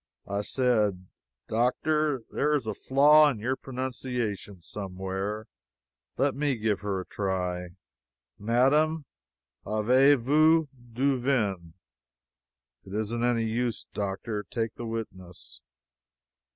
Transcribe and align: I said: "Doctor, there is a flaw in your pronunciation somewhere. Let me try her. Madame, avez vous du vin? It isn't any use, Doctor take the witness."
I 0.27 0.41
said: 0.41 1.05
"Doctor, 1.47 2.23
there 2.31 2.55
is 2.55 2.65
a 2.65 2.73
flaw 2.73 3.29
in 3.29 3.37
your 3.37 3.55
pronunciation 3.55 4.63
somewhere. 4.63 5.45
Let 6.17 6.33
me 6.33 6.57
try 6.71 7.05
her. 7.13 7.69
Madame, 8.39 9.05
avez 9.63 10.17
vous 10.19 10.67
du 10.91 11.19
vin? 11.19 11.75
It 12.83 12.95
isn't 12.95 13.23
any 13.23 13.45
use, 13.45 13.85
Doctor 13.93 14.43
take 14.49 14.73
the 14.73 14.87
witness." 14.87 15.61